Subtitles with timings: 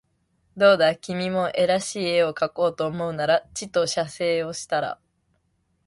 [0.57, 4.99] どうだ君も画らしい画をかこうと思うならちと写生をしたら